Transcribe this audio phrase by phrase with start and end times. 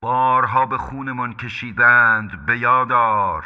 [0.00, 3.44] بارها به خونمان کشیدند به یادار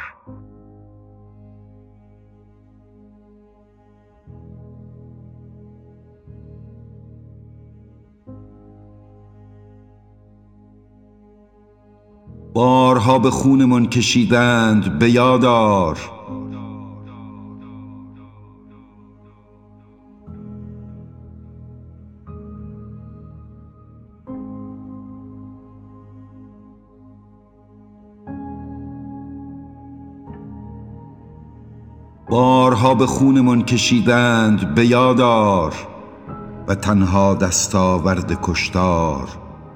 [12.53, 16.12] بارها به خونمان کشیدند به یادار
[32.33, 35.73] بارها به خونمان کشیدند به یادار
[36.67, 39.27] و تنها دستاورد کشتار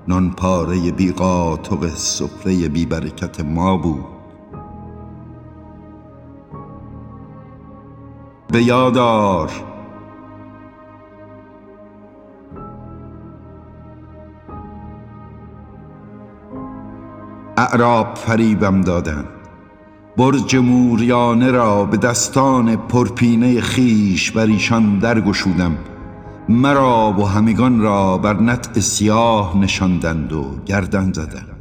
[0.07, 4.05] نان پاره بی قاطق سفره بی برکت ما بود.
[8.52, 9.52] به یادار
[17.58, 19.36] اعراب فریبم دادند
[20.17, 25.78] برج موریانه را به دستان پرپینه خویش بر ایشان درگشودم.
[26.50, 31.53] مرا و همگان را بر نطع سیاه نشاندند و گردن زدند.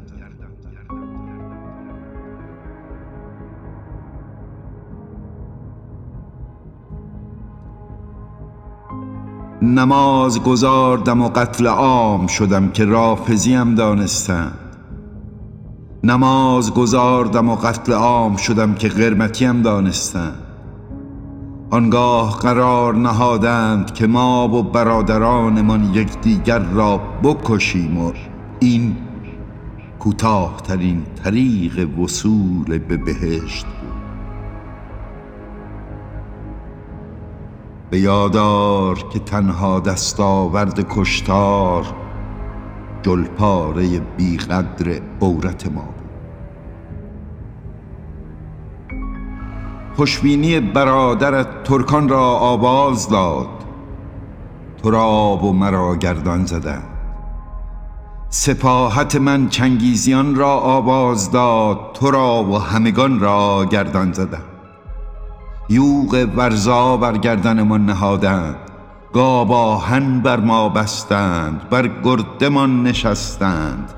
[9.62, 14.65] نماز گزاردم و قتل عام شدم که رافضیم دانستند
[16.04, 20.42] نماز گزاردم و قتل عام شدم که قرمطیم دانستند.
[21.70, 28.12] آنگاه قرار نهادند که ما و برادرانمان یکدیگر را بکشیم و
[28.60, 28.96] این
[29.98, 33.96] کوتاهترین طریق وصول به بهشت بود.
[37.90, 41.84] به یادار که تنها دستاورد کشتار
[43.02, 45.84] جلپاره بیقدر عورت ما
[49.96, 53.48] خوشبینی برادرت ترکان را آواز داد.
[54.82, 56.88] تو را و مرا گردان زدند.
[58.28, 61.78] سپاهت من چنگیزیان را آواز داد.
[61.94, 64.44] تو را و همگان را گردان زدند.
[65.68, 68.56] یوغ ورزا بر گردنمان نهادند.
[69.16, 73.92] گاواهن بر ما بستند بر گردمان نشستند.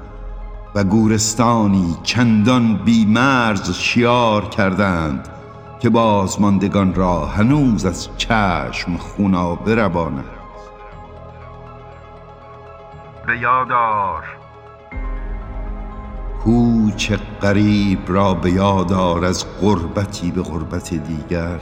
[0.75, 5.29] و گورستانی چندان بیمرز شیار کردند
[5.81, 10.71] که بازماندگان را هنوز از چشم خونابه روان است
[13.27, 14.25] به یادار
[16.45, 17.13] کوچ
[17.43, 21.61] غریب را به یادار از غربتی به غربت دیگر.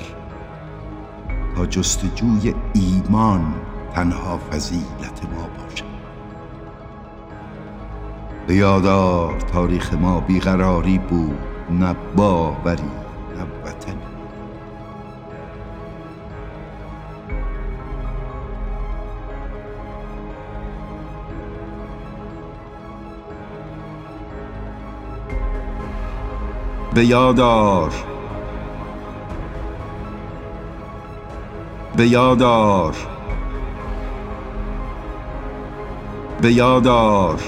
[1.64, 3.54] جستجوی ایمان
[3.94, 5.84] تنها فضیلت ما باشد.
[8.46, 11.38] به یادار تاریخ ما بیقراری بود
[11.70, 12.82] نه باوری
[13.36, 13.96] نه وطنی.
[26.94, 27.06] به
[31.96, 32.94] به یادار
[36.42, 37.40] به یادار